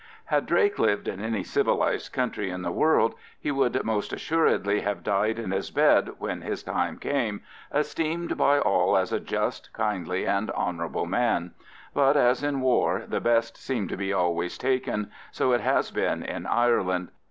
[0.25, 5.03] Had Drake lived in any civilised country in the world, he would most assuredly have
[5.03, 10.25] died in his bed when his time came, esteemed by all as a just, kindly,
[10.25, 11.53] and honourable man;
[11.93, 16.23] but, as in war, the best seem to be always taken, so it has been
[16.23, 17.09] in Ireland.